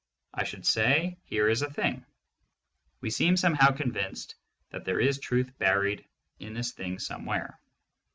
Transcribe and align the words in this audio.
I 0.33 0.45
should 0.45 0.65
say, 0.65 1.19
here 1.25 1.47
is 1.47 1.61
a 1.61 1.69
thing. 1.69 2.03
We 3.01 3.11
seem 3.11 3.37
somehow 3.37 3.69
convinced 3.69 4.33
that 4.71 4.83
there 4.83 4.99
is 4.99 5.19
truth 5.19 5.55
buried 5.59 6.07
in 6.39 6.55
this 6.55 6.71
thing 6.71 6.97
somewhere. 6.97 7.59